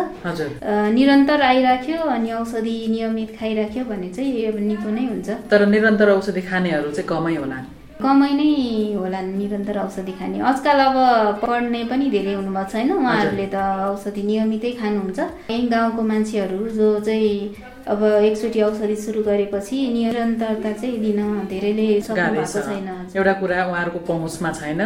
[0.97, 6.41] निरन्तर आइराख्यो अनि औषधि नियमित खाइराख्यो भने चाहिँ अब निको नै हुन्छ। तर निरन्तर औषधि
[6.49, 7.57] खानेहरू चाहिँ कमै होला?
[8.01, 8.51] कमै नै
[8.97, 10.95] होला निरन्तर औषधि खाने। आजकल अब
[11.41, 12.91] पढ्ने पनि धेरै हुनुभएको छ होइन?
[12.97, 13.57] उहाँहरूले त
[13.93, 15.19] औषधि नियमितै खानुहुन्छ।
[15.53, 22.29] यहीँ गाउँको मान्छेहरू जो चाहिँ अब एकचोटि औषधि सुरु गरेपछि निरन्तरता चाहिँ दिन धेरैले सक्नु
[22.35, 24.81] भएको छैन। एउटा कुरा उहाँहरूको पहुँचमा छैन।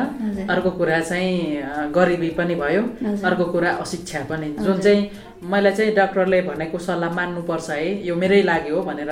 [0.50, 2.84] अर्को कुरा चाहिँ गरिबी पनि भयो।
[3.28, 5.02] अर्को कुरा अशिक्षा पनि जुन चाहिँ
[5.44, 9.12] मलाई चाहिँ डक्टरले भनेको सल्लाह मान्नुपर्छ है यो मेरै लागि हो भनेर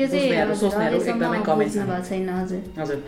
[0.00, 2.28] त्यो चाहिँ सोच्नेहरू एकदमै कमै छन्
[2.80, 2.98] हजुर।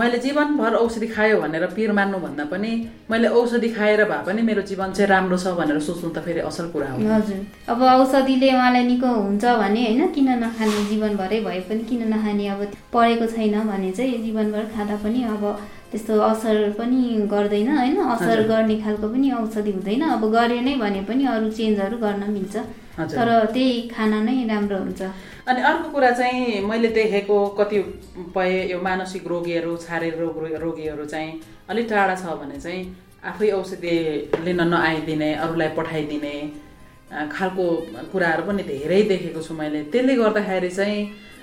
[0.00, 2.70] मैले जीवनभर औषधि खायो भनेर पिर मान्नुभन्दा पनि
[3.10, 6.66] मैले औषधि खाएर भए पनि मेरो जीवन चाहिँ राम्रो छ भनेर सोच्नु त फेरि असल
[6.74, 7.38] कुरा हो। हजुर।
[7.70, 10.78] अब औषधिले उहाँलाई निको हुन्छ भने होइन किन नखाने?
[10.90, 12.44] जीवनभरै भए पनि किन नखाने?
[12.54, 12.60] अब
[12.92, 15.44] पढेको छैन भने चाहिँ जीवनभर खाँदा पनि अब
[15.90, 17.96] त्यस्तो असर पनि गर्दैन होइन?
[18.14, 22.56] असर। गर्ने खालको पनि औषधि हुँदैन। अब गरे नै भने पनि अरू चेन्जहरू गर्न मिल्छ।
[23.14, 25.02] तर त्यही खाना नै राम्रो हुन्छ।
[25.48, 31.30] अनि अर्को कुरा चाहिँ मैले देखेको कतिपय यो मानसिक रोगीहरू शारीरिक रोग रोगीहरू चाहिँ
[31.70, 32.82] अलिक टाढा छ भने चाहिँ
[33.24, 33.94] आफै औषधि
[34.44, 36.34] लिन नआइदिने अरूलाई पठाइदिने
[37.34, 37.64] खालको
[38.12, 40.98] कुराहरू पनि धेरै देखेको छु मैले। त्यसले गर्दाखेरि चाहिँ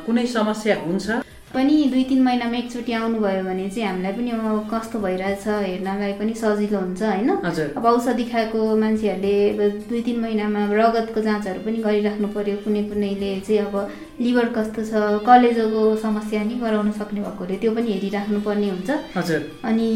[0.05, 1.07] कुनै समस्या हुन्छ?
[1.53, 4.31] पनि दुई तिन महिनामा एकचोटि आउनुभयो भने चाहिँ हामीलाई पनि
[4.71, 7.29] कस्तो भइरहेछ हेर्नलाई पनि सजिलो हुन्छ होइन?
[7.77, 13.31] अब औषधि खाएको मान्छेहरूले अब दुई तिन महिनामा रगतको जाँचहरू पनि गरिराख्नु पर्यो। कुनै कुनैले
[13.47, 13.75] चाहिँ अब
[14.21, 19.41] लिभर कस्तो छ कलेजोको समस्या नि गराउन सक्ने भएकोले त्यो पनि हेरिराख्नु पर्ने हुन्छ। हजुर।
[19.63, 19.87] अनि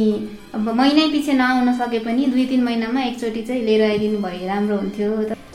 [0.55, 4.77] अब महिनै पछि नआउन सके पनि दुई तिन महिनामा एकचोटि चाहिँ लिएर आइदिनु भए राम्रो
[4.77, 5.09] हुन्थ्यो।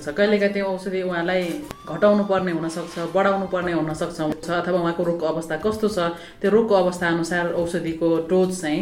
[0.07, 1.43] छ कहिलेकाहीँ त्यो औषधि उहाँलाई
[1.91, 5.99] घटाउनु पर्ने हुनसक्छ बढाउनु पर्ने हुनसक्छ अथवा उहाँको रोगको अवस्था कस्तो छ?
[6.41, 8.81] त्यो रोगको अवस्था अनुसार औषधिको डोज चाहिँ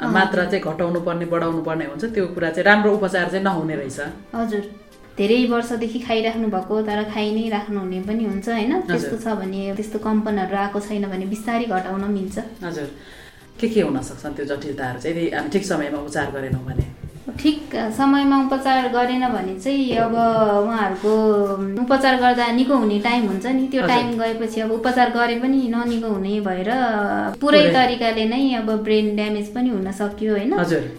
[0.00, 4.00] मात्रा चाहिँ घटाउनु पर्ने बढाउनु पर्ने हुन्छ। त्यो कुरा चाहिँ राम्रो उपचार चाहिँ नहुने रहेछ।
[4.36, 4.64] हजुर।
[5.16, 8.72] धेरै वर्षदेखि खाइराख्नु भएको तर खाइ नै राख्नुहुने पनि हुन्छ होइन?
[8.84, 12.88] त्यस्तो छ भने त्यस्तो कम्पनहरू आएको छैन भने बिस्तारै घटाउन मिल्छ। हजुर।
[13.60, 15.16] के के हुन सक्छन् त्यो जटिलताहरू चाहिँ?
[15.16, 21.12] यदि हामी ठिक समयमा उपचार गरेनौँ भने। ठिक समयमा उपचार गरेन भने चाहिँ अब उहाँहरूको
[21.82, 26.08] उपचार गर्दा निको हुने टाइम हुन्छ नि त्यो। टाइम गएपछि अब उपचार गरे पनि ननिको
[26.08, 26.70] हुने भएर
[27.40, 30.52] पुरै। तरिकाले नै अब ब्रेन ड्यामेज पनि हुन सक्यो होइन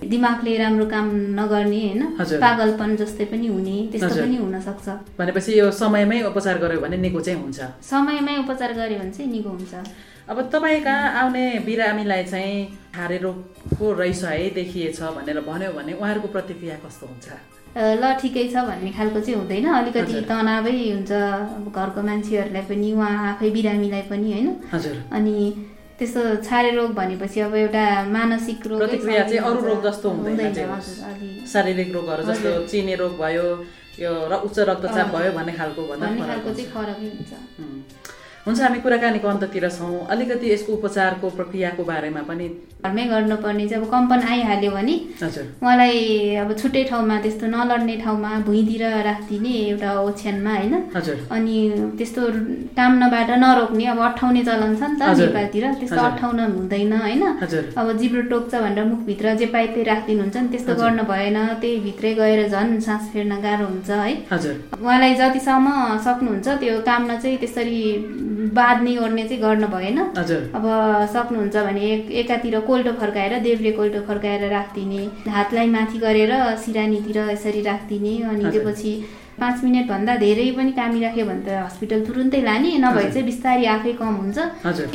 [0.10, 2.04] दिमागले राम्रो काम नगर्ने होइन।
[2.40, 4.88] पागलपन जस्तै पनि हुने त्यस्तो। पनि हुन सक्छ
[5.20, 7.60] भनेपछि यो समयमै उपचार गर्यो भने निको चाहिँ हुन्छ
[7.92, 9.74] समयमै उपचार गर्यो भने चाहिँ निको हुन्छ
[10.30, 12.58] अब तपाईँ कहाँ आउने बिरामीलाई चाहिँ
[12.96, 17.28] हारे रोगको रहेछ है देखिएछ भनेर भन्यो भने उहाँहरूको प्रतिक्रिया कस्तो हुन्छ
[17.72, 23.14] ल ठिकै छ भन्ने खालको चाहिँ हुँदैन अलिकति। तनावै हुन्छ अब घरको मान्छेहरूलाई पनि उहाँ
[23.32, 25.36] आफै बिरामीलाई पनि होइन हजुर अनि
[26.00, 31.90] त्यस्तो छारे रोग भनेपछि अब एउटा मानसिक रोग प्रतिक्रिया चाहिँ अरू रोग जस्तो हुँदैन शारीरिक
[31.96, 33.48] रोगहरू जस्तो। चिने रोग भयो
[34.00, 37.32] यो र उच्च रक्तचाप। भयो भन्ने खालको भन्दा भन्ने खालको हुन्छ। चाहिँ फरकै हुन्छ।
[38.42, 42.48] हुन्छ हामी कुराकानीको अन्ततिर छौँ। अलिकति यसको उपचारको प्रक्रियाको बारेमा पनि
[42.82, 45.98] घरमै गर्नुपर्ने चाहिँ अब कम्पन आइहाल्यो भने हजुर। उहाँलाई
[46.42, 50.74] अब छुट्टै ठाउँमा त्यस्तो नलड्ने ठाउँमा भुइँतिर राखिदिने एउटा ओछ्यानमा होइन?
[50.96, 51.56] हजुर। अनि
[51.98, 52.22] त्यस्तो
[52.78, 57.24] टाम्नबाट नरोक्ने अब अठाउने चलन छ नि त। नेपालतिर। त्यस्तो। अठाउन हुँदैन होइन?
[57.78, 62.14] अब जिब्रो टोक्छ भनेर मुखभित्र जे पाए त्यही राखिदिनुहुन्छ नि त्यस्तो। गर्नु भएन त्यही भित्रै
[62.18, 64.14] गएर झन् सास फेर्न गाह्रो हुन्छ है?
[64.34, 65.68] हजुर। उहाँलाई जतिसम्म
[66.10, 67.80] सक्नुहुन्छ त्यो काममा चाहिँ त्यसरी
[68.50, 70.66] बाँध्ने गर्ने चाहिँ गर्नु भएन। अब
[71.14, 77.62] सक्नुहुन्छ भने एक एकातिर कोल्टो फर्काएर देब्रे कोल्टो फर्काएर राखिदिने हातलाई माथि गरेर सिरानीतिर यसरी
[77.62, 78.94] राखिदिने अनि। त्योपछि
[79.40, 84.14] पाँच मिनटभन्दा धेरै पनि कामिराख्यो भने त हस्पिटल तुरुन्तै लाने नभए। चाहिँ बिस्तारै आफै कम
[84.22, 84.38] हुन्छ।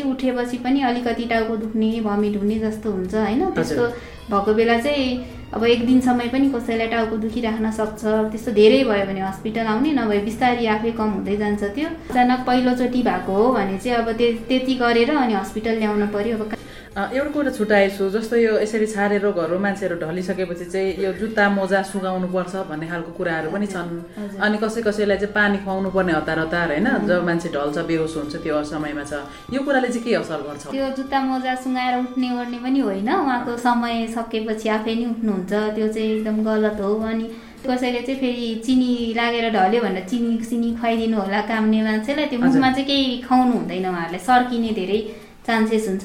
[0.07, 3.43] उठेपछि पनि अलिकति टाउको दुख्ने भमिट हुने जस्तो हुन्छ होइन?
[3.55, 3.85] त्यस्तो
[4.31, 5.09] भएको बेला चाहिँ
[5.55, 9.93] अब एक दिन समय पनि कसैलाई टाउको दुखिराख्न सक्छ। त्यस्तो धेरै भयो भने हस्पिटल आउने
[9.95, 14.75] नभए बिस्तारै आफै कम हुँदै जान्छ त्यो। अचानक पहिलोचोटि भएको हो भने चाहिँ अब त्यति
[14.83, 16.53] गरेर अनि हस्पिटल ल्याउनु पर्यो। अब
[16.97, 22.29] एउटा कुरा छुट्याएछु जस्तो यो यसरी छारे रोगहरू मान्छेहरू ढलिसकेपछि चाहिँ यो जुत्ता मोजा सुगाउनु
[22.33, 26.73] पर्छ भन्ने खालको कुराहरू पनि छन्। अनि कसै कसैलाई चाहिँ पानी खुवाउनु पर्ने हतार हतार
[26.73, 29.13] होइन जब मान्छे ढल्छ बेहोस हुन्छ त्यो समयमा छ।
[29.53, 30.65] यो कुराले चाहिँ के असर गर्छ?
[30.73, 35.89] त्यो जुत्ता मोजा सुँगाएर उठ्ने गर्ने पनि होइन। उहाँको समय सकेपछि आफै नै उठ्नुहुन्छ। त्यो
[35.93, 37.29] चाहिँ एकदम गलत हो। अनि
[37.69, 42.69] कसैले चाहिँ फेरि चिनी लागेर ढल्यो भनेर चिनी सिनी खुवाइदिनु होला काम्ने मान्छेलाई त्यो मुखमा
[42.73, 45.01] चाहिँ केही खुवाउनु हुँदैन उहाँहरूलाई सर्किने धेरै
[45.47, 46.05] चान्सेस हुन्छ।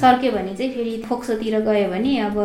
[0.00, 2.38] सर्क्यो भने चाहिँ फेरि फोक्सोतिर गयो भने अब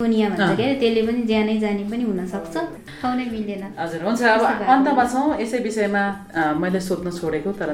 [0.00, 2.54] दुनियाँ भन्छ क्या त्यसले पनि ज्यानै जाने पनि हुनसक्छ।
[3.00, 4.42] खुवाउनै मिलेन हजुर हुन्छ। अब
[4.74, 6.02] अन्तमा छौँ। यसै विषयमा
[6.62, 7.70] मैले सोध्न छोडेको तर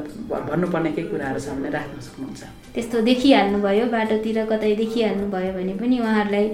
[0.51, 2.43] भन्नुपर्ने केही कुराहरू छ भने राख्न सक्नुहुन्छ।
[2.75, 6.47] त्यस्तो देखिहाल्नु भयो बाटोतिर कतै देखिहाल्नु भयो भने पनि उहाँहरूलाई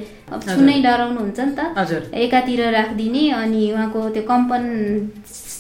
[0.53, 1.61] छुनै डराउनुहुन्छ नि त।
[2.25, 4.63] एकातिर राखिदिने अनि उहाँको त्यो कम्पन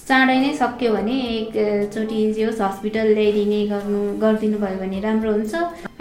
[0.08, 5.54] चाँडै नै सक्यो भने एकचोटि जे होस् हस्पिटल ल्याइदिने गर्नु गरिदिनु भयो भने राम्रो हुन्छ।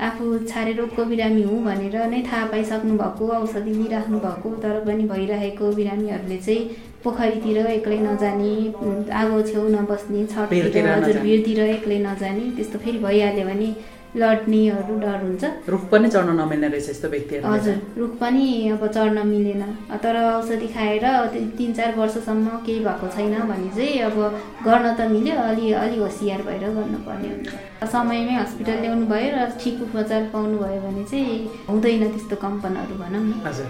[0.08, 5.04] आफू छारे रोगको बिरामी हुँ भनेर नै थाहा पाइसक्नु भएको औषधि लिइराख्नु भएको तर पनि
[5.14, 6.64] भइरहेको बिरामीहरूले चाहिँ
[7.04, 8.54] पोखरीतिर एक्लै नजाने
[9.22, 13.70] आगो छेउ नबस्ने छटतिर हजुर भिडतिर एक्लै नजाने त्यस्तो फेरि भइहाल्यो भने
[14.12, 19.18] लड्नेहरू डर हुन्छ। रुख पनि चढ्न नमिल्ने रहेछ यस्तो व्यक्तिहरू हजुर रुख पनि अब चढ्न
[19.28, 19.64] मिलेन।
[20.04, 21.06] तर औषधि खाएर
[21.58, 24.18] तिन चार वर्षसम्म केही भएको छैन भने चाहिँ अब
[24.68, 29.82] गर्न त मिल्यो अलि अलि होसियार भएर गर्नुपर्ने हुन्छ। समयमै हस्पिटल ल्याउनु भयो र ठिक
[29.88, 31.38] उपचार पाउनु भयो भने चाहिँ
[31.70, 33.70] हुँदैन त्यस्तो कम्पनहरू भनौँ न। हजुर।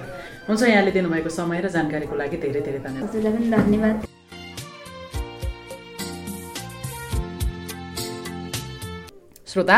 [0.49, 3.97] हुन्छ यहाँले दिनुभएको समय र जानकारीको लागि धेरै धेरै धन्यवाद। हजुरलाई पनि धन्यवाद।
[9.47, 9.77] श्रोता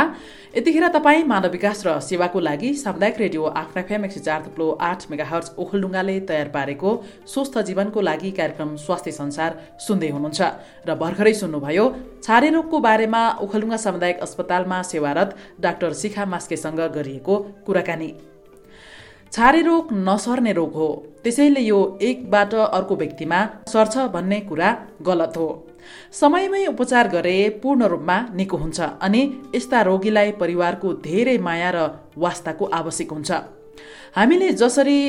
[0.53, 4.67] यतिखेर तपाईँ मानव विकास र सेवाको लागि सामुदायिक रेडियो आफ्ना फेम एक सय चार थुप्लो
[4.85, 6.89] आठ मेगा हर्च ओखलडुङ्गाले तयार पारेको
[7.25, 10.41] स्वस्थ जीवनको लागि कार्यक्रम स्वास्थ्य संसार सुन्दै हुनुहुन्छ।
[10.85, 11.85] र भर्खरै सुन्नुभयो
[12.21, 18.13] छारे रोगको बारेमा ओखलडुङ्गा सामुदायिक अस्पतालमा सेवारत डाक्टर शिखा मास्केसँग गरिएको कुराकानी।
[19.33, 20.89] छारे रोग नसर्ने रोग हो
[21.23, 23.39] त्यसैले यो एकबाट अर्को व्यक्तिमा
[23.73, 24.69] सर्छ भन्ने कुरा
[25.01, 25.49] गलत हो।
[26.13, 29.21] समयमै उपचार गरे पूर्ण रूपमा निको हुन्छ अनि
[29.55, 31.77] यस्ता रोगीलाई परिवारको धेरै माया र
[32.17, 33.31] वास्ताको आवश्यक हुन्छ।
[34.15, 34.99] हामीले जसरी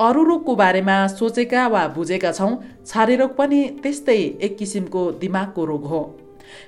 [0.00, 2.52] अरू रोगको बारेमा सोचेका वा बुझेका छौँ
[2.86, 6.00] छारे रोग पनि त्यस्तै एक किसिमको दिमागको रोग हो।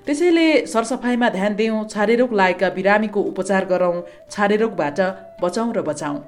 [0.07, 3.95] त्यसैले सरसफाइमा ध्यान दिउँ छारे रोग लागेका बिरामीको उपचार गरौँ
[4.31, 5.01] छारे रोगबाट
[5.43, 6.19] बचाउँ र बचाउँ।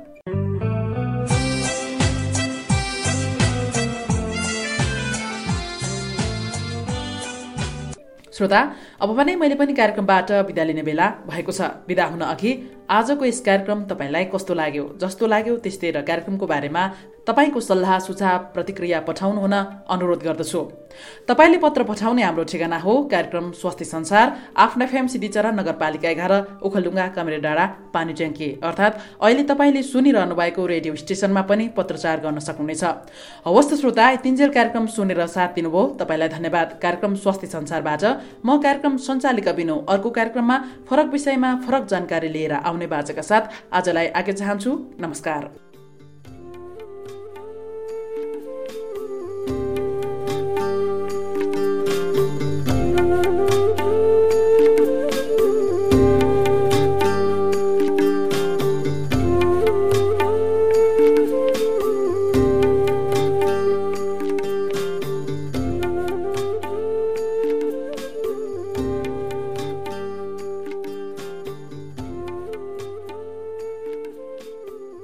[8.41, 8.61] श्रोता
[9.05, 12.51] अब भने मैले पनि कार्यक्रमबाट विदा लिने बेला भएको छ। विदा हुन अघि
[12.89, 14.85] आजको यस कार्यक्रम तपाईँलाई कस्तो लाग्यो?
[14.97, 16.83] जस्तो लाग्यो त्यस्तै र कार्यक्रमको बारेमा
[17.31, 19.55] तपाईँको सल्लाह सुझाव प्रतिक्रिया पठाउनु हुन
[19.87, 20.61] अनुरोध गर्दछु।
[21.29, 24.27] तपाईँले पत्र पठाउने हाम्रो ठेगाना हो। कार्यक्रम स्वास्थ्य संसार
[24.59, 26.33] आफ्ना फेम सिद्धिचरा नगरपालिका एघार
[26.67, 32.39] ओखलडुङ्गा कमेरे डाँडा पानी ट्याङ्की अर्थात् अहिले तपाईँले सुनिरहनु भएको रेडियो स्टेसनमा पनि पत्रचार गर्न
[32.43, 32.85] सक्नुहुनेछ।
[33.47, 38.05] हवस् श्रोता तिनजेल कार्यक्रम सुनेर साथ दिनुभयो। तपाईँलाई धन्यवाद। कार्यक्रम स्वास्थ्य संसारबाट
[38.45, 40.59] म कार्यक्रम सञ्चालिका बिनु अर्को कार्यक्रममा
[40.91, 45.70] फरक विषयमा फरक जानकारी लिएर आउने बाचाका साथ आजलाई आगे चाहन्छु। नमस्कार।